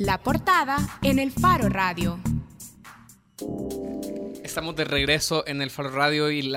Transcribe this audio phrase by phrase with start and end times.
[0.00, 2.18] La portada en el Faro Radio.
[4.42, 6.54] Estamos de regreso en el Faro Radio y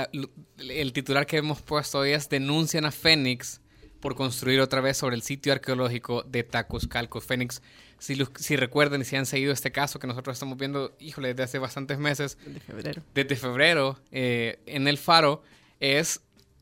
[0.57, 3.59] el titular que hemos puesto hoy es Denuncian a Fénix
[3.99, 7.19] por construir otra vez sobre el sitio arqueológico de Tacuzcalco.
[7.19, 7.61] Fénix,
[7.99, 11.43] si, si recuerden y si han seguido este caso que nosotros estamos viendo, híjole, desde
[11.43, 12.37] hace bastantes meses.
[12.45, 13.03] Desde febrero.
[13.13, 15.43] Desde febrero, eh, en el Faro,
[15.81, 16.21] es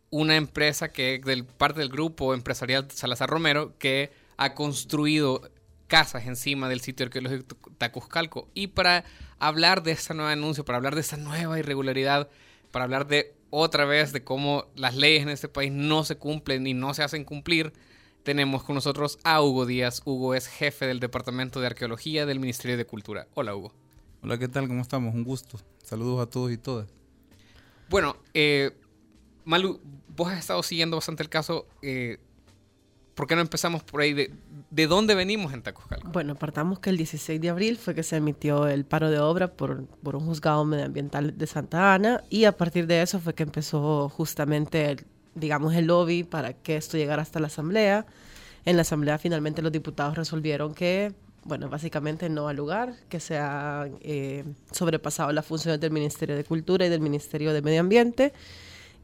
[0.09, 5.48] una empresa que, del parte del grupo empresarial Salazar Romero, que ha construido
[5.91, 8.48] casas encima del sitio arqueológico Tacuzcalco.
[8.54, 9.04] Y para
[9.40, 12.30] hablar de esta nueva anuncio, para hablar de esta nueva irregularidad,
[12.72, 16.66] para hablar de otra vez de cómo las leyes en este país no se cumplen
[16.66, 17.73] y no se hacen cumplir,
[18.23, 20.02] tenemos con nosotros a Hugo Díaz.
[20.06, 23.28] Hugo es jefe del Departamento de Arqueología del Ministerio de Cultura.
[23.33, 23.73] Hola, Hugo.
[24.23, 24.70] Hola, ¿qué tal?
[24.70, 25.14] ¿Cómo estamos?
[25.14, 25.59] Un gusto.
[25.83, 26.88] Saludos a todos y todas.
[27.89, 28.72] Bueno, eh,
[29.44, 31.67] Malu, vos has estado siguiendo bastante el caso.
[31.81, 32.17] Eh,
[33.22, 34.14] ¿Por qué no empezamos por ahí?
[34.14, 34.33] ¿De,
[34.72, 36.09] de dónde venimos en Tacuzcalco?
[36.09, 39.53] Bueno, partamos que el 16 de abril fue que se emitió el paro de obra
[39.53, 44.09] por, un juzgado medioambiental de Santa Ana y a partir de eso fue que empezó
[44.09, 44.95] justamente,
[45.36, 48.08] digamos, el lobby para que esto llegara hasta la Asamblea.
[48.66, 53.38] En la Asamblea finalmente los diputados resolvieron que, bueno, básicamente no al lugar, que se
[53.38, 58.33] ha eh, sobrepasado las funciones del Ministerio de Cultura y del Ministerio de Medio Ambiente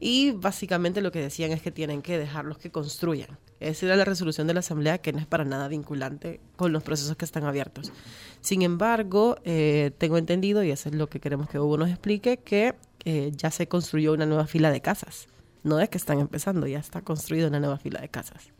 [0.00, 3.38] y básicamente lo que decían es que tienen que dejarlos que construyan.
[3.58, 6.84] Esa era la resolución de la Asamblea que no es para nada vinculante con los
[6.84, 7.92] procesos que están abiertos.
[8.40, 12.36] Sin embargo, eh, tengo entendido, y eso es lo que queremos que Hugo nos explique,
[12.38, 15.26] que eh, ya se construyó una nueva fila de casas.
[15.64, 18.52] No es que están empezando, ya está construida una nueva fila de casas.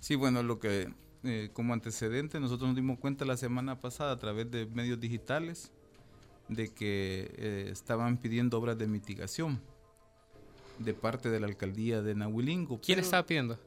[0.00, 4.18] Sí, bueno, lo que eh, como antecedente nosotros nos dimos cuenta la semana pasada a
[4.18, 5.70] través de medios digitales
[6.48, 9.60] de que estaban pidiendo obras de mitigación
[10.78, 12.80] de parte de la alcaldía de Nahuilingo.
[12.80, 13.58] ¿Quién estaba pidiendo?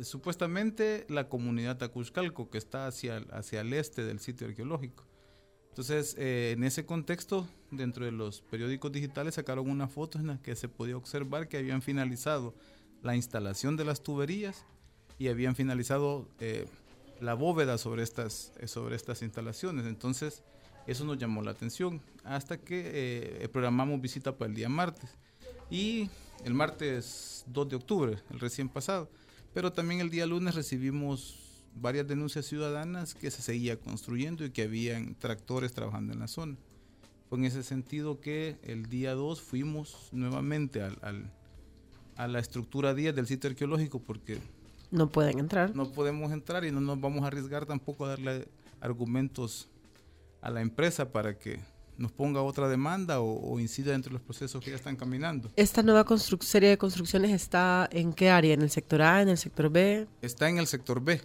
[0.00, 5.04] supuestamente la comunidad Tacuzcalco, que está hacia, hacia el este del sitio arqueológico.
[5.78, 10.42] Entonces, eh, en ese contexto, dentro de los periódicos digitales sacaron una foto en la
[10.42, 12.52] que se podía observar que habían finalizado
[13.00, 14.64] la instalación de las tuberías
[15.18, 16.66] y habían finalizado eh,
[17.20, 19.86] la bóveda sobre estas, eh, sobre estas instalaciones.
[19.86, 20.42] Entonces,
[20.88, 25.16] eso nos llamó la atención hasta que programamos visita para el día martes.
[25.70, 26.08] Y
[26.44, 29.08] el martes 2 de octubre, el recién pasado.
[29.54, 34.62] Pero también el día lunes recibimos varias denuncias ciudadanas que se seguía construyendo y que
[34.62, 36.56] habían tractores trabajando en la zona.
[37.28, 41.30] Fue en ese sentido que el día 2 fuimos nuevamente al,
[42.16, 44.38] a la estructura 10 del sitio arqueológico porque...
[44.90, 45.74] No pueden entrar.
[45.76, 48.48] No podemos entrar y no nos vamos a arriesgar tampoco a darle
[48.80, 49.68] argumentos
[50.40, 51.60] a la empresa para que
[51.98, 55.50] nos ponga otra demanda o, incida entre los procesos que ya están caminando.
[55.56, 56.06] ¿Esta nueva
[56.40, 58.54] serie de construcciones está en qué área?
[58.54, 60.06] ¿En el sector A, en el sector B?
[60.22, 61.20] Está en el sector B.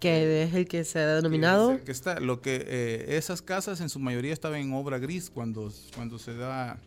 [0.00, 1.82] ¿Que es el que se ha denominado?
[1.82, 5.72] Que, está, lo que eh, esas casas en su mayoría estaban en obra gris cuando,
[5.94, 6.78] cuando se da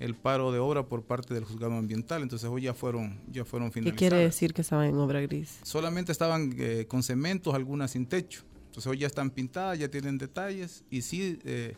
[0.00, 3.70] el paro de obra por parte del juzgado ambiental, entonces hoy ya fueron ya fueron
[3.70, 3.98] finalizadas.
[3.98, 5.58] ¿Qué quiere decir que estaban en obra gris?
[5.62, 8.42] Solamente estaban eh, con cementos, algunas sin techo.
[8.66, 11.76] Entonces hoy ya están pintadas, ya tienen detalles y sí eh,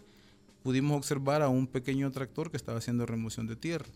[0.62, 3.86] pudimos observar a un pequeño tractor que estaba haciendo remoción de tierra.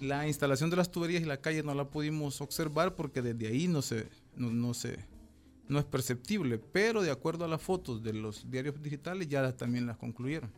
[0.00, 3.68] La instalación de las tuberías y la calle no la pudimos observar porque desde ahí
[3.68, 4.98] no se, no, se,
[5.68, 9.86] no es perceptible, pero de acuerdo a las fotos de los diarios digitales ya también
[9.86, 10.50] las concluyeron.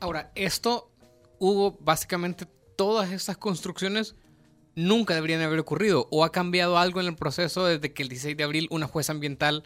[0.00, 0.90] Ahora, esto
[1.38, 2.46] hubo básicamente
[2.76, 4.14] todas estas construcciones
[4.74, 8.36] nunca deberían haber ocurrido o ha cambiado algo en el proceso desde que el 16
[8.36, 9.64] de abril una jueza ambiental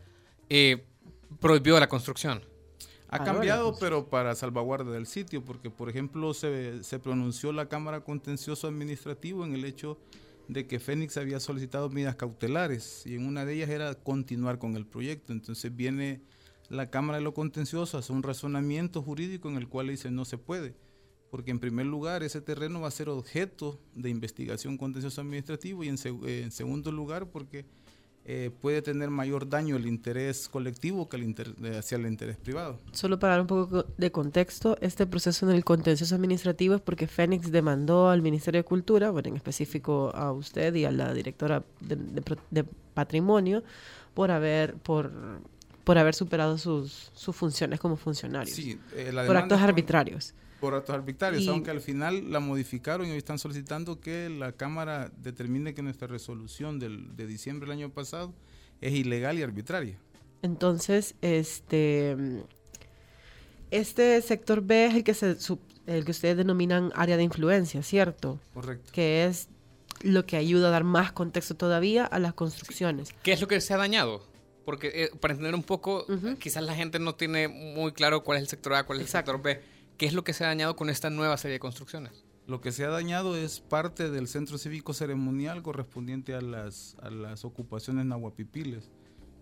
[0.49, 0.85] eh,
[1.41, 2.43] prohibió la construcción.
[3.14, 3.81] Ha cambiado, pues.
[3.81, 9.44] pero para salvaguarda del sitio, porque por ejemplo se, se, pronunció la Cámara Contencioso Administrativo
[9.44, 9.99] en el hecho
[10.49, 14.76] de que Fénix había solicitado medidas cautelares y en una de ellas era continuar con
[14.76, 15.32] el proyecto.
[15.32, 16.22] Entonces viene
[16.69, 20.38] la Cámara de lo Contencioso, hace un razonamiento jurídico en el cual dice no se
[20.38, 20.75] puede,
[21.31, 25.88] porque en primer lugar ese terreno va a ser objeto de investigación contencioso administrativo y
[25.88, 25.96] en,
[26.26, 27.64] en segundo lugar porque
[28.26, 32.79] eh, puede tener mayor daño el interés colectivo que el hacia el interés privado.
[32.93, 37.06] Solo para dar un poco de contexto, este proceso en el contencioso administrativo es porque
[37.06, 41.62] Fénix demandó al Ministerio de Cultura, bueno, en específico a usted y a la directora
[41.81, 43.62] de, Patrimonio,
[44.15, 45.11] por haber, por
[45.85, 48.56] por haber superado sus, sus funciones como funcionarios.
[48.56, 50.32] Sí, eh, la por actos con- arbitrarios.
[50.61, 54.53] Por actos arbitrarios, Y- aunque al final la modificaron y hoy están solicitando que la
[54.53, 58.33] Cámara determine que nuestra resolución del, de diciembre del año pasado
[58.81, 59.99] es ilegal y arbitraria.
[60.43, 62.17] Entonces, este,
[63.71, 65.37] este sector B es el que, se,
[65.87, 68.39] el que ustedes denominan área de influencia, ¿cierto?
[68.53, 68.91] Correcto.
[68.93, 69.49] Que es
[70.03, 73.15] lo que ayuda a dar más contexto todavía a las construcciones.
[73.23, 74.23] ¿Qué es lo que se ha dañado?
[74.65, 76.06] Porque eh, para entender un poco,
[76.39, 79.33] quizás la gente no tiene muy claro cuál es el sector A, cuál es Exacto.
[79.33, 79.74] el sector B.
[79.96, 82.25] ¿Qué es lo que se ha dañado con esta nueva serie de construcciones?
[82.46, 87.11] Lo que se ha dañado es parte del centro cívico ceremonial correspondiente a las, a
[87.11, 88.91] las ocupaciones nahuapipiles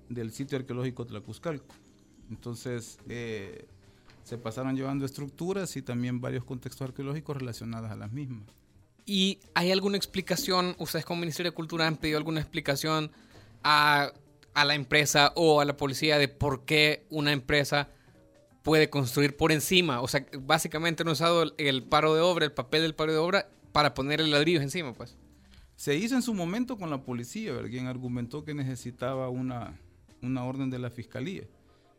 [0.09, 1.75] del sitio arqueológico Tlacuzcalco.
[2.31, 3.67] Entonces, eh,
[4.25, 8.45] se pasaron llevando estructuras y también varios contextos arqueológicos relacionados a las mismas.
[9.05, 13.11] ¿Y hay alguna explicación, ustedes como Ministerio de Cultura han pedido alguna explicación
[13.65, 14.13] a,
[14.55, 17.89] a la empresa o a la policía de por qué una empresa
[18.63, 20.01] puede construir por encima?
[20.01, 23.49] O sea, básicamente han usado el, paro de obra, el papel del paro de obra,
[23.73, 25.17] para ponerle ladrillos encima, pues.
[25.77, 29.79] Se hizo en su momento con la policía, quien argumentó que necesitaba una,
[30.21, 31.45] una orden de la fiscalía.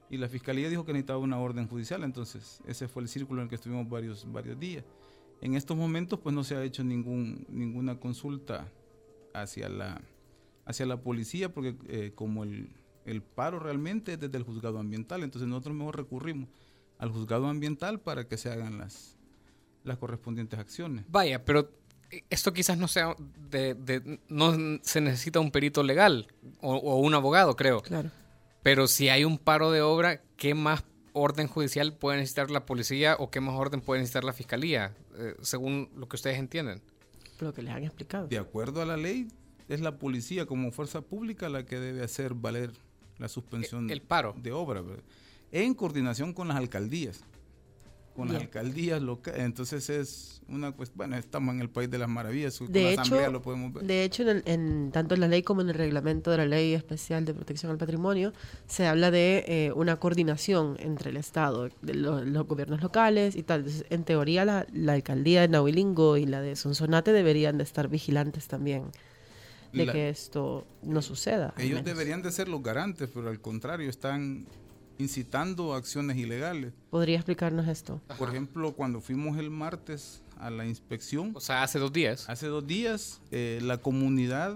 [0.10, 3.46] Y la fiscalía dijo que necesitaba una orden judicial, entonces ese fue el círculo en
[3.46, 4.84] el que estuvimos varios, varios días.
[5.42, 8.72] En estos momentos pues no se ha hecho ningún, ninguna consulta
[9.34, 10.02] hacia la,
[10.66, 12.70] hacia la policía porque eh, como el,
[13.06, 16.50] el paro realmente es desde el juzgado ambiental, entonces nosotros mejor recurrimos
[17.00, 19.18] al juzgado ambiental para que se hagan las,
[19.84, 21.06] las correspondientes acciones.
[21.10, 21.70] Vaya, pero
[22.30, 23.16] esto quizás no sea
[23.50, 24.54] de, de- no
[24.84, 26.28] se necesita un perito legal
[26.62, 27.82] o, o un abogado, creo.
[27.82, 28.10] Claro.
[28.62, 33.16] Pero si hay un paro de obra, ¿qué más orden judicial puede necesitar la policía
[33.20, 34.96] o qué más orden puede necesitar la fiscalía?
[35.18, 36.82] Eh, según lo que ustedes entienden.
[37.40, 38.28] Lo que les han explicado.
[38.28, 39.28] De acuerdo a la ley,
[39.68, 42.72] es la policía como fuerza pública la que debe hacer valer
[43.20, 44.34] la suspensión El paro.
[44.42, 45.04] de obra, ¿verdad?
[45.52, 47.24] en coordinación con las alcaldías.
[48.16, 49.40] Con las alcaldías locales.
[49.42, 50.98] Entonces es una cuestión.
[50.98, 52.60] Bueno, estamos en el país de las maravillas.
[52.60, 53.84] Con De la hecho, asamblea lo podemos ver.
[53.86, 56.46] De hecho, en, el- en- tanto en la ley como en el reglamento de la
[56.46, 58.32] Ley Especial de Protección al Patrimonio,
[58.68, 63.42] se habla de eh, una coordinación entre el Estado, de lo- los gobiernos locales y
[63.42, 63.62] tal.
[63.62, 67.88] Entonces, en teoría, la, la alcaldía de Nahuilingo y la de Sonsonate deberían de estar
[67.90, 68.92] vigilantes también
[69.74, 71.54] de La- que esto no suceda.
[71.58, 74.46] Ellos deberían de ser los garantes, pero al contrario, están
[75.00, 76.74] incitando acciones ilegales.
[76.90, 78.00] ¿Podría explicarnos esto?
[78.18, 82.30] Por ejemplo, cuando fuimos el martes a la inspección, O sea, hace dos días.
[82.30, 84.56] Hace dos días, eh, la comunidad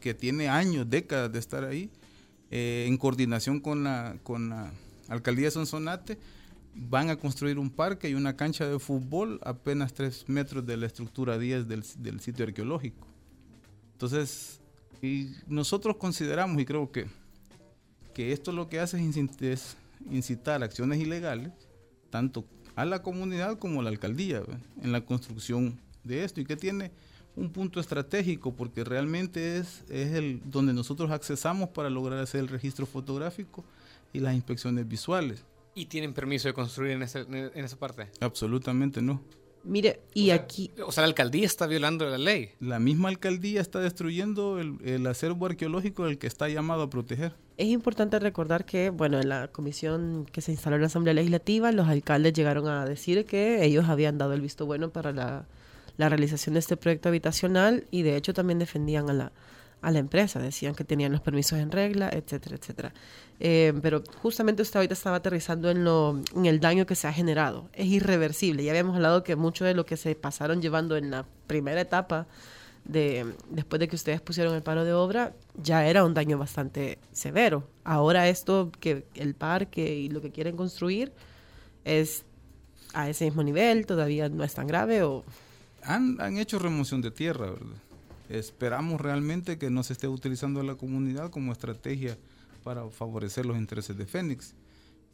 [0.00, 1.90] que tiene años, décadas de estar ahí,
[2.50, 4.72] eh, en coordinación con la, con la
[5.08, 6.18] alcaldía de Sonsonate,
[6.74, 10.86] van a construir un parque y una cancha de fútbol apenas tres metros de la
[10.86, 13.06] estructura 10 del, del sitio arqueológico.
[14.00, 14.60] Entonces,
[15.02, 17.06] y nosotros consideramos, y creo que,
[18.14, 19.76] que esto lo que hace es incit- es
[20.10, 21.52] incitar acciones ilegales,
[22.08, 24.56] tanto a la comunidad como a la alcaldía, ¿ve?
[24.82, 26.92] en la construcción de esto, y que tiene
[27.36, 32.48] un punto estratégico, porque realmente es, es el donde nosotros accesamos para lograr hacer el
[32.48, 33.66] registro fotográfico
[34.14, 35.44] y las inspecciones visuales.
[35.74, 38.08] ¿Y tienen permiso de construir en, ese- en esa parte?
[38.20, 39.20] Absolutamente no.
[39.62, 42.50] Mire, y aquí, O sea, la alcaldía está violando la ley.
[42.60, 47.34] La misma alcaldía está destruyendo el, el acervo arqueológico del que está llamado a proteger.
[47.58, 51.72] Es importante recordar que, bueno, en la comisión que se instaló en la Asamblea Legislativa,
[51.72, 55.44] los alcaldes llegaron a decir que ellos habían dado el visto bueno para la,
[55.98, 59.32] la realización de este proyecto habitacional y de hecho también defendían a la,
[59.82, 62.92] a la empresa, decían que tenían los permisos en regla, etcétera, etcétera.
[63.38, 67.12] Eh, pero justamente usted ahorita estaba aterrizando en, lo, en el daño que se ha
[67.12, 67.70] generado.
[67.72, 68.62] Es irreversible.
[68.62, 72.26] Ya habíamos hablado que mucho de lo que se pasaron llevando en la primera etapa
[72.84, 76.98] de después de que ustedes pusieron el paro de obra, ya era un daño bastante
[77.12, 77.68] severo.
[77.84, 81.12] Ahora esto que el parque y lo que quieren construir
[81.84, 82.24] es
[82.92, 85.24] a ese mismo nivel, todavía no es tan grave o
[85.84, 87.76] Han, han hecho remoción de tierra, ¿verdad?
[88.30, 92.16] Esperamos realmente que no se esté utilizando a la comunidad como estrategia
[92.62, 94.54] para favorecer los intereses de Fénix,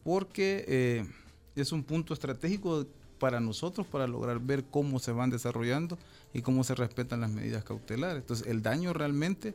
[0.04, 1.06] porque eh,
[1.54, 2.86] es un punto estratégico
[3.18, 5.96] para nosotros para lograr ver cómo se van desarrollando
[6.34, 8.18] y cómo se respetan las medidas cautelares.
[8.18, 9.54] Entonces, el daño realmente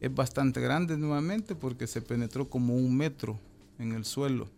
[0.00, 3.38] es bastante grande nuevamente porque se penetró como un metro
[3.78, 4.48] en el suelo.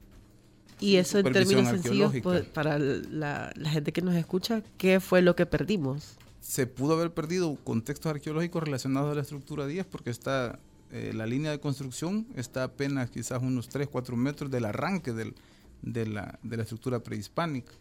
[0.81, 5.21] y eso en términos sencillos pues, para la, la gente que nos escucha, ¿qué fue
[5.21, 6.17] lo que perdimos?
[6.41, 10.59] Se pudo haber perdido contextos arqueológicos relacionados a la estructura 10 porque está
[10.91, 15.35] eh, la línea de construcción está apenas quizás unos 3, 4 metros del arranque del-
[15.83, 17.73] de, la, de la estructura prehispánica.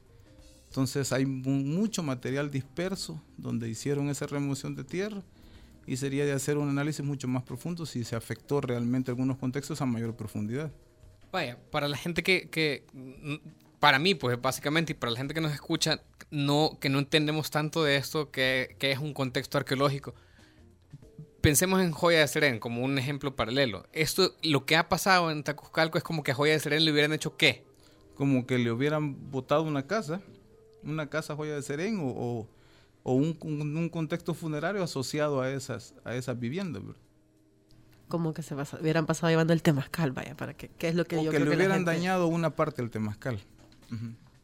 [0.67, 5.23] Entonces hay mu- mucho material disperso donde hicieron esa remoción de tierra
[5.85, 9.79] y sería de hacer un análisis mucho más profundo si se afectó realmente algunos contextos
[9.81, 10.69] a mayor profundidad.
[11.31, 12.85] Vaya, para la gente que, que,
[13.79, 17.51] para mí, pues básicamente, y para la gente que nos escucha, no, que no entendemos
[17.51, 20.13] tanto de esto, que, que es un contexto arqueológico.
[21.41, 23.85] Pensemos en Joya de Serén como un ejemplo paralelo.
[23.93, 26.91] Esto, lo que ha pasado en Tacuzcalco es como que a Joya de Serén le
[26.91, 27.63] hubieran hecho qué?
[28.15, 30.21] Como que le hubieran botado una casa,
[30.83, 32.49] una casa Joya de Serén o, o,
[33.03, 36.83] o un, un, un, contexto funerario asociado a esas, a esas viviendas.
[36.83, 37.01] ¿verdad?
[38.07, 41.03] como que se pasa, hubieran pasado llevando el temazcal, vaya, para que, ¿qué es lo
[41.05, 43.39] que o yo que creo le que la hubieran gente- dañado una parte del temazcal.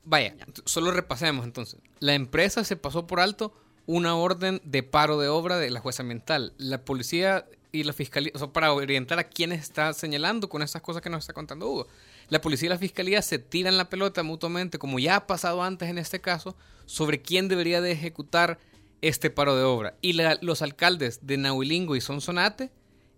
[0.06, 0.36] Vaya,
[0.66, 1.80] solo repasemos entonces.
[2.00, 3.54] La empresa se pasó por alto
[3.86, 6.54] una orden de paro de obra de la jueza ambiental.
[6.58, 10.82] La policía y la fiscalía, o sea, para orientar a quienes está señalando con esas
[10.82, 11.88] cosas que nos está contando Hugo.
[12.30, 15.90] La policía y la fiscalía se tiran la pelota mutuamente, como ya ha pasado antes
[15.90, 18.60] en este caso, sobre quién debería de ejecutar
[19.02, 19.96] este paro de obra.
[20.02, 22.72] Y la- los alcaldes de Nahuilingo y Sonsonate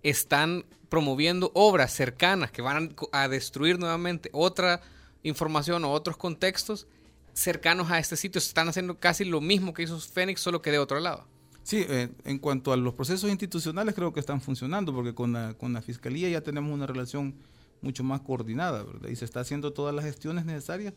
[0.04, 4.82] están promoviendo obras cercanas que van a destruir nuevamente otra
[5.26, 6.88] información o otros contextos
[7.34, 8.40] cercanos a este sitio.
[8.40, 11.28] Están haciendo casi lo mismo que hizo Fénix, solo que de otro lado.
[11.64, 15.56] Sí, eh, en cuanto a los procesos institucionales creo que están funcionando porque con la,
[15.56, 17.34] con la Fiscalía ya tenemos una relación
[17.82, 19.10] mucho más coordinada ¿verdad?
[19.10, 20.94] y se está haciendo todas las gestiones necesarias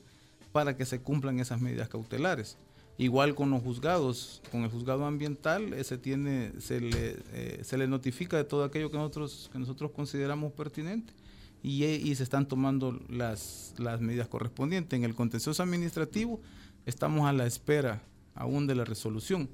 [0.52, 2.58] para que se cumplan esas medidas cautelares.
[2.98, 7.86] Igual con los juzgados, con el juzgado ambiental se, tiene, se, le, eh, se le
[7.86, 11.14] notifica de todo aquello que nosotros, que nosotros consideramos pertinente
[11.62, 14.96] y, se están tomando las, las medidas correspondientes.
[14.96, 16.40] En el contencioso administrativo
[16.86, 18.02] estamos a la espera
[18.34, 19.48] aún de la resolución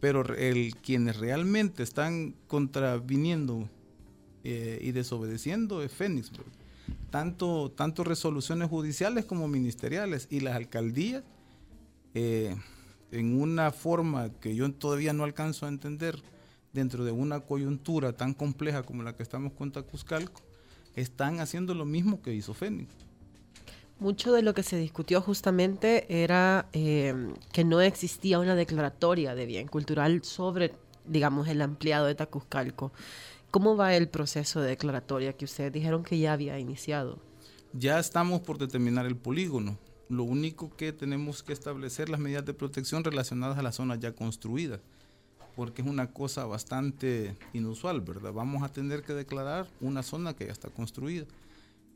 [0.00, 3.68] pero el, quienes realmente están contraviniendo
[4.44, 6.30] eh, y desobedeciendo es Fénix.
[6.30, 6.52] ¿verdad?
[7.10, 11.24] Tanto, tanto resoluciones judiciales como ministeriales y las alcaldías,
[12.14, 12.54] eh,
[13.10, 16.22] en una forma que yo todavía no alcanzo a entender,
[16.72, 20.42] dentro de una coyuntura tan compleja como la que estamos con Tacuzcalco,
[20.96, 22.92] están haciendo lo mismo que hizo Fénix.
[24.00, 27.14] Mucho de lo que se discutió justamente era eh,
[27.52, 30.72] que no existía una declaratoria de bien cultural sobre,
[31.04, 32.92] digamos, el ampliado de Tacuzcalco.
[33.50, 37.18] ¿Cómo va el proceso de declaratoria que ustedes dijeron que ya había iniciado?
[37.72, 39.78] Ya estamos por determinar el polígono.
[40.08, 44.12] Lo único que tenemos que establecer las medidas de protección relacionadas a la zona ya
[44.12, 44.80] construida,
[45.58, 48.32] porque es una cosa bastante inusual, ¿verdad?
[48.32, 51.26] Vamos a tener que declarar una zona que ya está construida.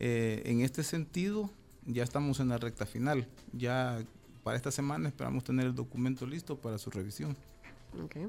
[0.00, 1.48] Eh, en este sentido,
[1.86, 3.28] ya estamos en la recta final.
[3.52, 4.00] Ya
[4.42, 7.36] para esta semana esperamos tener el documento listo para su revisión.
[8.06, 8.26] Okay.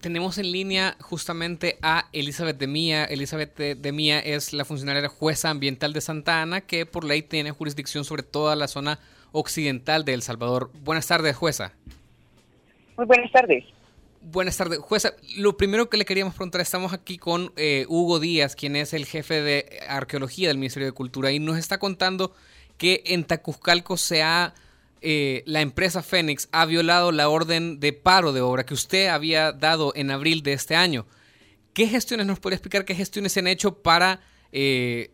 [0.00, 3.04] Tenemos en línea justamente a Elizabeth de Mía.
[3.06, 7.50] Elizabeth de, Mía es la funcionaria jueza ambiental de Santa Ana que por ley tiene
[7.50, 9.00] jurisdicción sobre toda la zona
[9.32, 10.70] occidental de El Salvador.
[10.84, 11.72] Buenas tardes, jueza.
[12.96, 13.64] Muy buenas tardes.
[14.24, 15.14] Buenas tardes, jueza.
[15.36, 19.04] Lo primero que le queríamos preguntar, estamos aquí con eh, Hugo Díaz, quien es el
[19.04, 22.32] jefe de arqueología del Ministerio de Cultura, y nos está contando
[22.78, 24.54] que en Tacuzcalco se ha,
[25.00, 29.50] eh, la empresa Fénix ha violado la orden de paro de obra que usted había
[29.50, 31.04] dado en abril de este año.
[31.74, 32.84] ¿Qué gestiones nos puede explicar?
[32.84, 34.20] ¿Qué gestiones se han hecho para,
[34.52, 35.10] eh,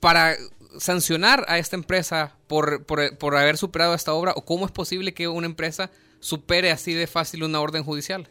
[0.00, 0.36] para
[0.78, 4.32] sancionar a esta empresa por, por, por haber superado esta obra?
[4.36, 8.28] ¿O cómo es posible que una empresa supere así de fácil una orden judicial?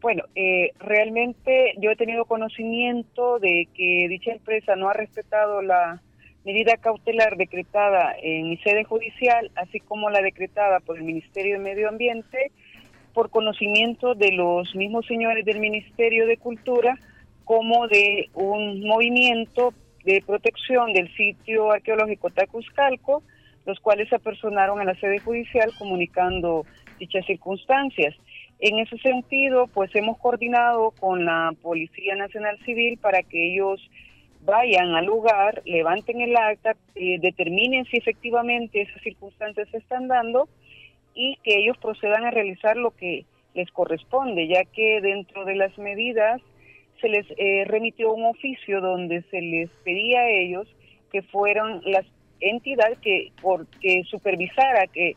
[0.00, 6.00] Bueno, eh, realmente yo he tenido conocimiento de que dicha empresa no ha respetado la
[6.44, 11.64] medida cautelar decretada en mi sede judicial, así como la decretada por el Ministerio de
[11.64, 12.52] Medio Ambiente,
[13.12, 16.96] por conocimiento de los mismos señores del Ministerio de Cultura,
[17.44, 19.74] como de un movimiento
[20.04, 23.22] de protección del sitio arqueológico Tacuzcalco,
[23.68, 26.64] los cuales se apersonaron a la sede judicial comunicando
[26.98, 28.14] dichas circunstancias.
[28.60, 33.78] En ese sentido, pues hemos coordinado con la Policía Nacional Civil para que ellos
[34.40, 40.48] vayan al lugar, levanten el acta, eh, determinen si efectivamente esas circunstancias se están dando
[41.14, 45.76] y que ellos procedan a realizar lo que les corresponde, ya que dentro de las
[45.76, 46.40] medidas
[47.02, 50.66] se les eh, remitió un oficio donde se les pedía a ellos
[51.12, 52.06] que fueran las
[52.40, 55.16] entidad que, por, que supervisara que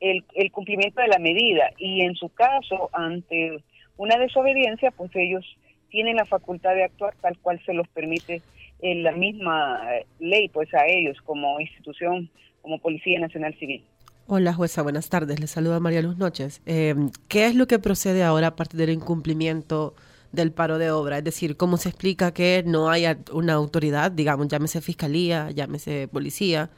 [0.00, 3.62] el, el, cumplimiento de la medida y en su caso ante
[3.96, 5.44] una desobediencia pues ellos
[5.90, 8.42] tienen la facultad de actuar tal cual se los permite
[8.80, 9.80] en la misma
[10.18, 12.28] ley pues a ellos como institución
[12.62, 13.82] como Policía Nacional Civil.
[14.28, 15.38] Hola jueza, buenas tardes.
[15.38, 16.60] Le saluda María Luz Noches.
[16.66, 16.96] Eh,
[17.28, 19.94] ¿Qué es lo que procede ahora a partir del incumplimiento
[20.32, 21.18] del paro de obra?
[21.18, 26.70] Es decir, ¿cómo se explica que no haya una autoridad, digamos, llámese fiscalía, llámese policía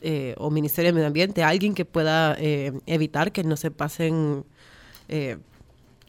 [0.00, 4.44] eh, o Ministerio de Medio Ambiente, alguien que pueda eh, evitar que no se pasen,
[5.08, 5.38] eh,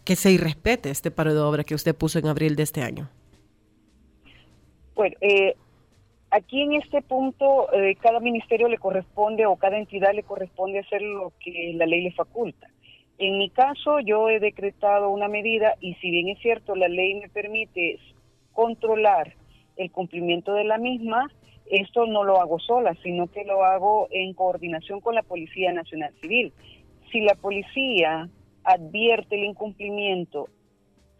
[0.03, 3.09] que se irrespete este paro de obra que usted puso en abril de este año?
[4.95, 5.55] Bueno, eh,
[6.33, 11.01] aquí en este punto eh, cada ministerio le corresponde o cada entidad le corresponde hacer
[11.01, 12.67] lo que la ley le faculta.
[13.17, 17.15] En mi caso, yo he decretado una medida y si bien es cierto, la ley
[17.15, 17.99] me permite
[18.53, 19.33] controlar
[19.77, 21.31] el cumplimiento de la misma,
[21.69, 26.13] esto no lo hago sola, sino que lo hago en coordinación con la Policía Nacional
[26.21, 26.53] Civil.
[27.11, 28.29] Si la policía
[28.63, 30.49] advierte el incumplimiento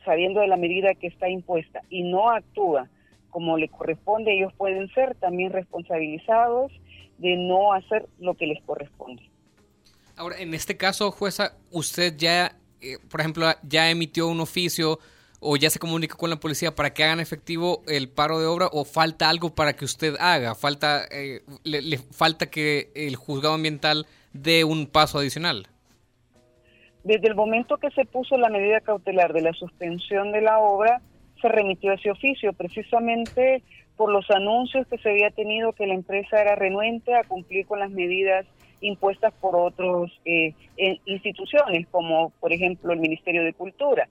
[0.06, 2.90] sabiendo de la medida que está impuesta y no actúa
[3.30, 6.72] como le corresponde, ellos pueden ser también responsabilizados
[7.18, 9.24] de no hacer lo que les corresponde.
[10.16, 15.00] Ahora, en este caso, jueza, usted ya, eh, por ejemplo, ya emitió un oficio
[15.40, 18.68] o ya se comunica con la policía para que hagan efectivo el paro de obra
[18.72, 24.06] o falta algo para que usted haga, falta, eh, le, falta que el juzgado ambiental
[24.32, 25.68] dé un paso adicional.
[27.04, 31.02] Desde el momento que se puso la medida cautelar de la suspensión de la obra,
[31.42, 33.62] se remitió ese oficio precisamente
[33.98, 37.80] por los anuncios que se había tenido que la empresa era renuente a cumplir con
[37.80, 38.46] las medidas
[38.84, 40.54] impuestas por otras eh,
[41.06, 44.08] instituciones, como por ejemplo el Ministerio de Cultura.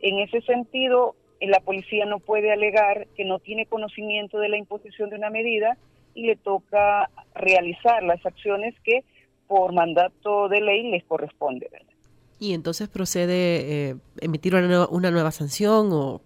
[0.00, 4.56] En ese sentido, eh, la policía no puede alegar que no tiene conocimiento de la
[4.56, 5.76] imposición de una medida
[6.14, 9.04] y le toca realizar las acciones que
[9.46, 11.68] por mandato de ley les corresponde.
[12.38, 16.22] ¿Y entonces procede eh, emitir una, una, nueva sanción o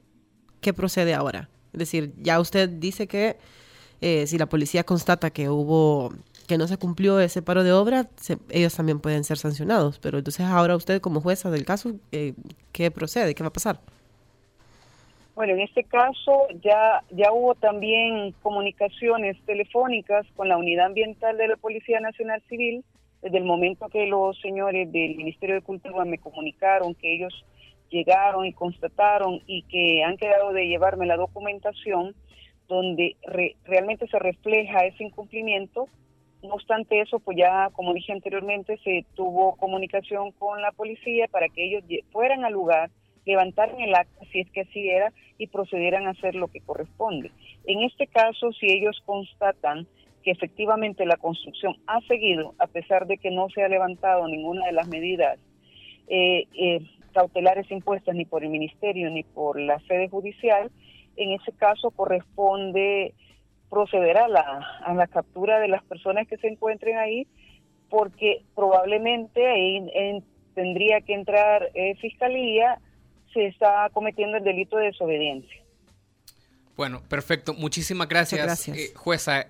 [0.60, 1.48] qué procede ahora?
[1.72, 3.36] Es decir, ya usted dice que
[4.00, 6.12] eh, si la policía constata que hubo
[6.48, 8.08] que no se cumplió ese paro de obra,
[8.50, 9.98] ellos también pueden ser sancionados.
[10.00, 12.34] Pero entonces ahora usted como jueza del caso, eh,
[12.72, 13.34] ¿qué procede?
[13.34, 13.78] ¿Qué va a pasar?
[15.36, 21.46] Bueno, en este caso ya, ya hubo también comunicaciones telefónicas con la Unidad Ambiental de
[21.46, 22.82] la Policía Nacional Civil
[23.22, 27.44] desde el momento que los señores del Ministerio de Cultura me comunicaron que ellos
[27.90, 32.14] llegaron y constataron y que han quedado de llevarme la documentación
[32.68, 33.16] donde
[33.64, 35.88] realmente se refleja ese incumplimiento.
[36.42, 41.48] No obstante eso, pues ya, como dije anteriormente, se tuvo comunicación con la policía para
[41.48, 42.90] que ellos fueran al lugar,
[43.24, 47.32] levantaran el acta, si es que así era, y procedieran a hacer lo que corresponde.
[47.66, 49.86] En este caso, si ellos constatan
[50.22, 54.66] que efectivamente la construcción ha seguido, a pesar de que no se ha levantado ninguna
[54.66, 55.38] de las medidas
[56.08, 56.80] eh, eh,
[57.12, 60.70] cautelares impuestas ni por el Ministerio ni por la sede judicial,
[61.16, 63.12] en ese caso corresponde
[63.70, 67.26] proceder a la, a la captura de las personas que se encuentren ahí,
[67.90, 70.22] porque probablemente ahí
[70.54, 72.80] tendría que entrar eh, fiscalía,
[73.32, 75.62] se está cometiendo el delito de desobediencia.
[76.76, 77.54] Bueno, perfecto.
[77.54, 78.94] Muchísimas gracias, gracias.
[78.94, 79.46] jueza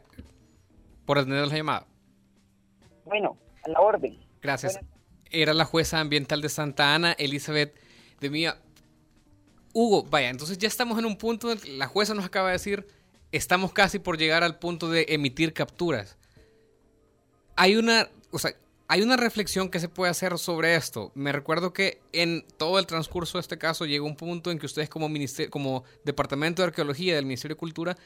[1.05, 1.87] por atender la llamada.
[3.05, 4.19] Bueno, a la orden.
[4.41, 4.81] Gracias.
[5.31, 7.75] Era la jueza ambiental de Santa Ana, Elizabeth
[8.21, 8.57] de Mía.
[9.75, 12.87] Hugo, vaya, entonces ya estamos en un punto, la jueza nos acaba de decir,
[13.33, 16.17] estamos casi por llegar al punto de emitir capturas.
[17.57, 18.55] Hay una, o sea,
[18.91, 21.13] hay una reflexión que se puede hacer sobre esto.
[21.15, 24.67] Me recuerdo que en todo el transcurso de este caso llegó un punto en que
[24.67, 25.11] ustedes como,
[25.51, 27.97] como Departamento de Arqueología del Ministerio de Cultura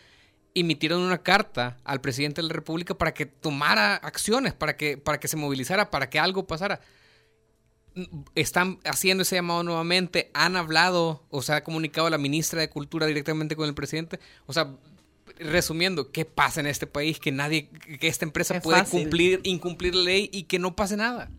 [0.55, 5.19] emitieron una carta al presidente de la República para que tomara acciones, para que, para
[5.19, 6.81] que se movilizara, para que algo pasara.
[8.35, 12.71] Están haciendo ese llamado nuevamente, han hablado o se ha comunicado a la ministra de
[12.71, 14.19] Cultura directamente con el presidente.
[14.47, 14.75] O sea,
[15.39, 17.19] resumiendo, ¿qué pasa en este país?
[17.19, 21.31] Que nadie, que esta empresa puede cumplir, incumplir la ley y que no pase nada.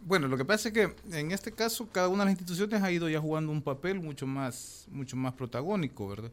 [0.00, 2.90] Bueno, lo que pasa es que en este caso cada una de las instituciones ha
[2.90, 6.32] ido ya jugando un papel mucho más, mucho más protagónico, ¿verdad?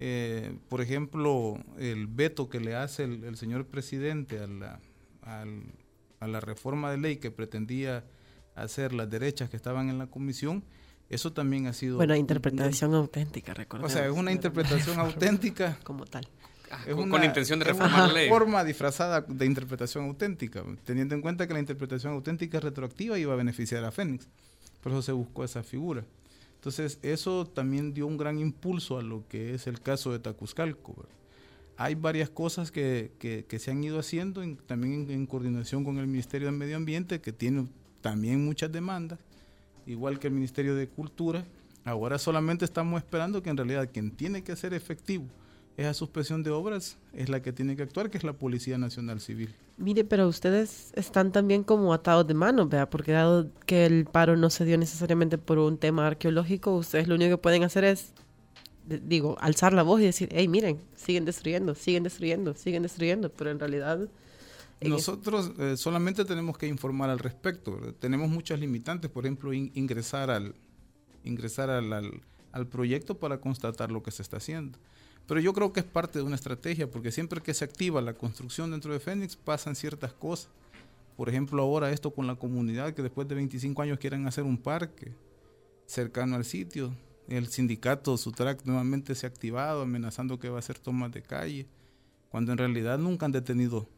[0.00, 4.80] Eh, por ejemplo, el veto que le hace el, señor presidente a la,
[5.22, 8.04] a la reforma de ley que pretendía
[8.56, 10.64] hacer las derechas que estaban en la comisión,
[11.08, 11.96] eso también ha sido...
[11.96, 13.92] Bueno, interpretación auténtica, recordemos.
[13.92, 15.78] O sea, es una interpretación auténtica.
[15.82, 16.28] Como tal.
[16.70, 18.28] Ah, es con, una, intención de reformar la ley.
[18.28, 23.36] forma disfrazada de interpretación auténtica, teniendo en cuenta que la interpretación auténtica retroactiva iba a
[23.36, 24.26] beneficiar a Fénix.
[24.82, 26.04] Por eso se buscó esa figura.
[26.66, 31.06] Entonces, eso también dio un gran impulso a lo que es el caso de Tacuzcalco.
[31.76, 36.48] Hay varias cosas que, que, se han ido haciendo también en, coordinación con el Ministerio
[36.48, 37.68] de Medio Ambiente, que tiene
[38.00, 39.20] también muchas demandas,
[39.86, 41.44] igual que el Ministerio de Cultura.
[41.84, 45.26] Ahora solamente estamos esperando que en realidad quien tiene que ser efectivo
[45.76, 49.20] esa suspensión de obras es la que tiene que actuar, que es la Policía Nacional
[49.20, 49.54] Civil.
[49.76, 52.88] Mire, pero ustedes están también como atados de mano, ¿vea?
[52.88, 57.14] Porque dado que el paro no se dio necesariamente por un tema arqueológico, ustedes lo
[57.14, 58.14] único que pueden hacer es,
[58.86, 63.50] digo, alzar la voz y decir, hey, miren, siguen destruyendo, siguen destruyendo, siguen destruyendo, pero
[63.50, 64.08] en realidad...
[64.80, 70.54] Nosotros eh, solamente tenemos que informar al respecto, tenemos muchas limitantes, por ejemplo, ingresar al
[71.24, 74.78] ingresar al, al proyecto para constatar lo que se está haciendo
[75.26, 78.14] Pero yo creo que es parte de una estrategia, porque siempre que se activa la
[78.14, 80.48] construcción dentro de Fénix pasan ciertas cosas.
[81.16, 84.58] Por ejemplo, ahora esto con la comunidad, que después de 25 años quieren hacer un
[84.58, 85.12] parque
[85.86, 86.94] cercano al sitio.
[87.28, 91.66] El sindicato Sutrac nuevamente se ha activado amenazando que va a hacer tomas de calle,
[92.30, 93.88] cuando en realidad nunca han detenido,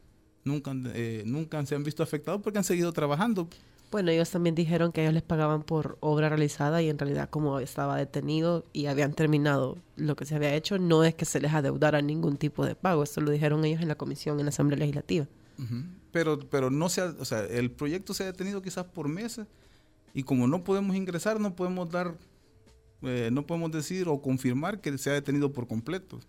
[0.49, 3.49] nunca, eh, nunca se han visto afectados porque han seguido trabajando.
[3.91, 7.59] Bueno, ellos también dijeron que ellos les pagaban por obra realizada y en realidad como
[7.59, 11.55] estaba detenido y habían terminado lo que se había hecho, no es que se les
[11.55, 13.03] adeudara ningún tipo de pago.
[13.03, 15.27] Esto lo dijeron ellos en la comisión, en la Asamblea Legislativa.
[16.13, 19.47] Pero, pero no se ha, o sea, el proyecto se ha detenido quizás por meses
[20.13, 22.15] y como no podemos ingresar, no podemos dar,
[23.03, 26.21] eh, no podemos decir o confirmar que se ha detenido por completo.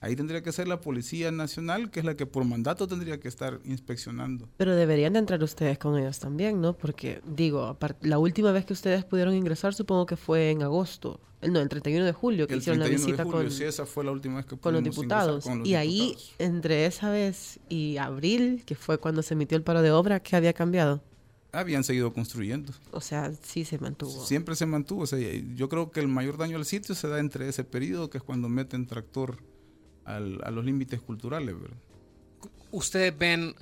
[0.00, 3.28] Ahí tendría que ser la Policía Nacional, que es la que por mandato tendría que
[3.28, 4.48] estar inspeccionando.
[4.56, 6.76] Pero deberían de entrar ustedes con ellos también, ¿no?
[6.76, 11.20] Porque, digo, la última vez que ustedes pudieron ingresar supongo que fue en agosto.
[11.42, 13.84] No, el 31 de julio, que el hicieron la visita de julio, con, sí, esa
[13.86, 15.44] fue la última vez que con los diputados.
[15.44, 19.62] Con los y ahí, entre esa vez y abril, que fue cuando se emitió el
[19.62, 21.02] paro de obra, ¿qué había cambiado?
[21.52, 22.72] Habían seguido construyendo.
[22.90, 24.24] O sea, sí se mantuvo.
[24.26, 25.02] Siempre se mantuvo.
[25.02, 25.18] O sea,
[25.54, 28.24] yo creo que el mayor daño al sitio se da entre ese periodo, que es
[28.24, 29.38] cuando meten tractor
[30.06, 31.54] a los límites culturales.
[32.70, 33.54] ¿Ustedes ven,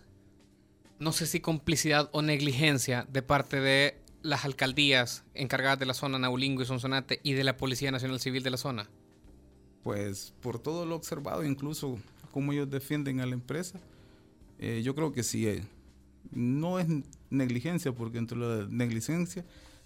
[0.99, 6.19] no sé si complicidad o negligencia de parte de las alcaldías encargadas de la zona
[6.19, 8.89] Naulingo y Sonsonate y de la Policía Nacional Civil de la zona?
[9.83, 11.99] Pues por todo lo observado, incluso
[12.31, 13.81] cómo ellos defienden a la empresa,
[14.59, 15.47] eh, yo creo que sí.
[15.47, 15.65] Eh,
[16.31, 16.87] no es
[17.31, 19.45] negligencia, porque entre la negligencia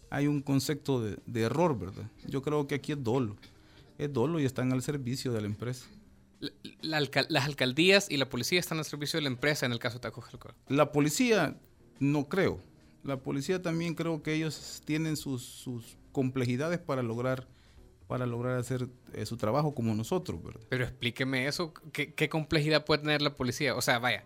[0.08, 2.08] hay un concepto de, de error, ¿verdad?
[2.26, 3.36] Yo creo que aquí es dolo.
[3.98, 5.86] Es dolo y están al servicio de la empresa
[6.80, 10.02] las alcaldías y la policía están al servicio de la empresa en el caso de
[10.02, 10.24] Taco
[10.68, 11.56] La policía,
[11.98, 12.62] no creo.
[13.02, 17.46] La policía también creo que ellos tienen sus, complejidades para lograr
[18.08, 20.62] para lograr hacer eh, su trabajo como nosotros, ¿verdad?
[20.70, 23.76] Pero explíqueme eso, ¿qué, complejidad puede tener la policía?
[23.76, 24.24] O sea, vaya,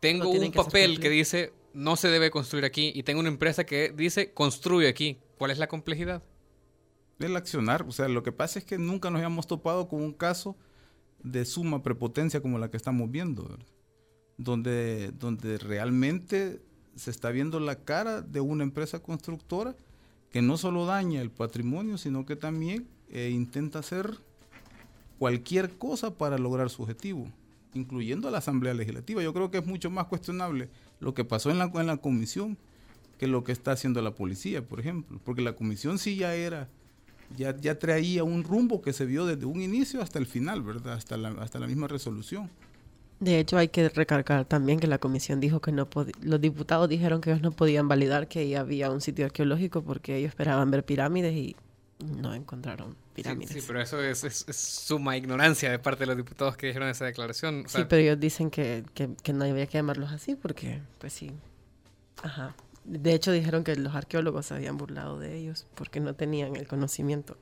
[0.00, 3.92] tengo un papel que dice no se debe construir aquí y tengo una empresa que
[3.96, 5.18] dice construye aquí.
[5.38, 6.22] ¿Cuál es la complejidad?
[7.20, 10.12] El accionar, o sea, lo que pasa es que nunca nos habíamos topado con un
[10.12, 10.56] caso
[11.22, 13.58] de suma prepotencia como la que estamos viendo,
[14.36, 16.62] donde, donde realmente
[16.96, 19.76] se está viendo la cara de una empresa constructora
[20.30, 24.18] que no solo daña el patrimonio, sino que también eh, intenta hacer
[25.18, 27.26] cualquier cosa para lograr su objetivo,
[27.74, 29.22] incluyendo a la Asamblea Legislativa.
[29.22, 30.68] Yo creo que es mucho más cuestionable
[31.00, 32.56] lo que pasó en la, en la comisión
[33.18, 36.70] que lo que está haciendo la policía, por ejemplo, porque la comisión sí ya era
[37.36, 40.94] ya, ya traía un rumbo que se vio desde un inicio hasta el final, ¿verdad?
[40.94, 42.50] Hasta la, hasta la misma resolución.
[43.20, 45.88] De hecho, hay que recargar también que la comisión dijo que no
[46.22, 50.16] los diputados dijeron que ellos no podían validar que ahí había un sitio arqueológico porque
[50.16, 51.54] ellos esperaban ver pirámides y
[51.98, 53.52] no encontraron pirámides.
[53.52, 57.04] Sí, pero eso es, es, suma ignorancia de parte de los diputados que dijeron esa
[57.04, 57.64] declaración.
[57.68, 61.30] sí, pero ellos dicen que, que, que no había que llamarlos así porque, pues sí.
[62.22, 62.54] Ajá.
[62.84, 66.66] De hecho, dijeron que los arqueólogos se habían burlado de ellos porque no tenían el
[66.66, 67.36] conocimiento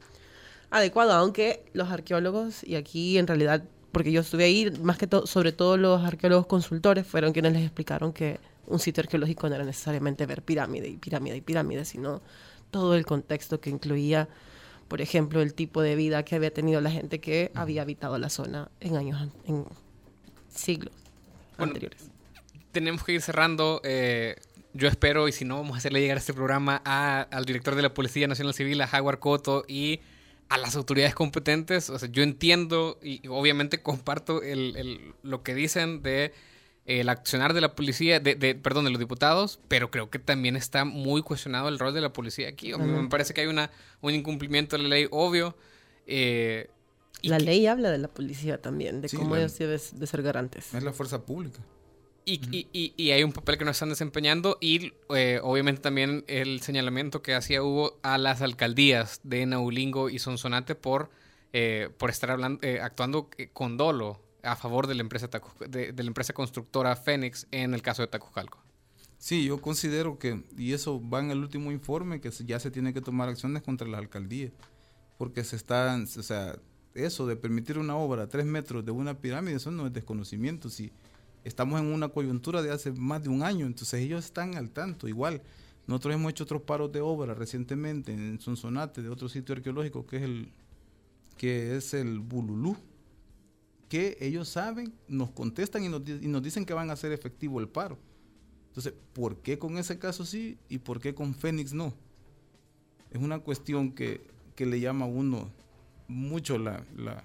[0.70, 5.27] adecuado, aunque los arqueólogos, y aquí en realidad, porque yo estuve ahí, más que todo,
[5.27, 9.64] sobre todo los arqueólogos consultores fueron quienes les explicaron que un sitio arqueológico no era
[9.64, 12.20] necesariamente ver pirámide y pirámide y pirámide, sino
[12.70, 14.29] todo el contexto que incluía,
[14.88, 18.29] por ejemplo, el tipo de vida que había tenido la gente que había habitado la
[18.29, 19.64] zona en años, en
[20.51, 20.94] siglos
[21.57, 22.11] anteriores.
[22.72, 23.81] Tenemos que ir cerrando.
[23.85, 24.37] Eh,
[24.75, 27.95] yo espero, y si no, vamos a hacerle llegar este programa al director de la
[27.95, 30.01] Policía Nacional Civil, a Jaguar Coto, y
[30.49, 31.91] a las autoridades competentes.
[31.91, 36.33] O sea, yo entiendo y, obviamente comparto el, lo que dicen de
[36.87, 40.87] el accionar de la policía, de, perdón, de los diputados, pero creo que también está
[40.87, 42.73] muy cuestionado el rol de la policía aquí.
[42.73, 45.55] Me parece que hay una, un incumplimiento de la ley obvio.
[46.07, 46.71] Eh,
[47.21, 50.73] la ley habla de la policía también, de cómo ellos deben de ser garantes.
[50.73, 51.61] Es la fuerza pública.
[52.31, 57.35] Y, hay un papel que no están desempeñando y eh, obviamente también el señalamiento que
[57.35, 61.11] hacía Hugo a las alcaldías de Naulingo y Sonsonate por,
[61.55, 65.31] eh, por estar hablando, eh, actuando con dolo a favor de la empresa
[65.69, 68.62] de, la empresa constructora Fénix en el caso de Tacucalco.
[69.17, 72.93] Sí, yo considero que, y eso va en el último informe, que ya se tiene
[72.93, 74.53] que tomar acciones contra las alcaldías,
[75.17, 76.57] porque se están, o sea,
[76.95, 80.71] eso de permitir una obra a tres metros de una pirámide, eso no es desconocimiento,
[80.71, 80.93] si
[81.44, 85.09] estamos en una coyuntura de hace más de un año, entonces ellos están al tanto.
[85.09, 85.42] Igual,
[85.87, 90.16] nosotros hemos hecho otros paros de obra recientemente en Sonsonate, de otro sitio arqueológico que
[90.16, 90.53] es el
[91.38, 92.77] que es el Bululú,
[93.88, 97.61] que ellos saben, nos contestan y nos, y nos dicen que van a hacer efectivo
[97.61, 97.96] el paro.
[98.66, 101.94] Entonces, ¿por qué con ese caso sí y por qué con Fénix no?
[103.11, 104.20] Es una cuestión que,
[104.55, 105.51] que le llama a uno
[106.07, 107.24] mucho la, la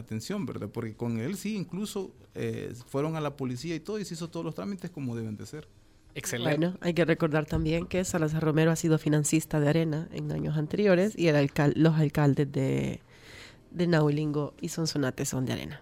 [0.00, 0.68] atención, ¿verdad?
[0.72, 4.28] Porque con él sí, incluso eh, fueron a la policía y todo y se hizo
[4.30, 5.68] todos los trámites como deben de ser.
[6.14, 6.56] Excelente.
[6.56, 10.56] Bueno, hay que recordar también que Salazar Romero ha sido financista de Arena en años
[10.56, 13.00] anteriores y el alcal los alcaldes de,
[13.70, 15.80] de Naulingo y Sonsonate son de Arena.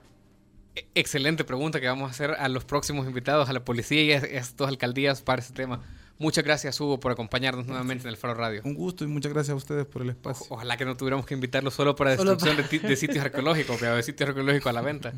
[0.75, 4.13] E- Excelente pregunta que vamos a hacer a los próximos invitados, a la policía y
[4.13, 5.83] a estas alcaldías para ese tema.
[6.21, 8.61] Muchas gracias, Hugo, por acompañarnos nuevamente en el Faro Radio.
[8.65, 10.47] Un gusto y muchas gracias a ustedes por el espacio.
[10.51, 13.25] O- Ojalá que no tuviéramos que invitarlo solo para Solo destrucción de, ti- de sitios
[13.25, 15.13] arqueológicos, de sitios arqueológicos a la venta.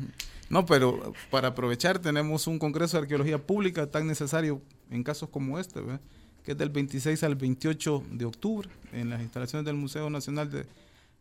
[0.49, 4.61] No, pero para aprovechar tenemos un congreso de arqueología pública tan necesario
[4.91, 6.01] en casos como este, ¿verdad?
[6.43, 10.65] que es del 26 al 28 de octubre en las instalaciones del Museo Nacional de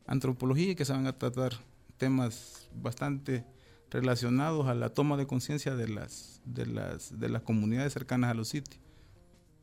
[0.06, 1.52] Antropología y que se van a tratar
[1.96, 3.44] temas bastante
[3.90, 8.34] relacionados a la toma de conciencia de las, de, las, de las comunidades cercanas a
[8.34, 8.78] los sitios.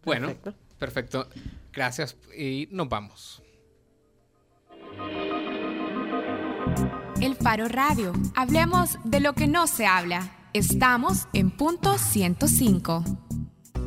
[0.08, 0.54] Bueno, Perfecto.
[0.80, 1.28] perfecto.
[1.74, 3.44] Gracias y nos vamos.
[7.22, 8.14] El Faro Radio.
[8.36, 10.32] Hablemos de lo que no se habla.
[10.54, 13.27] Estamos en punto 105.